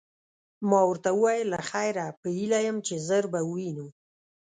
[0.69, 3.87] ما ورته وویل: له خیره، په هیله یم چي ژر به ووینو.